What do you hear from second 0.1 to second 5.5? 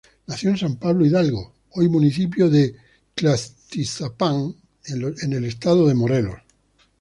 Nació en San Pablo Hidalgo, hoy municipio de Tlaltizapán en el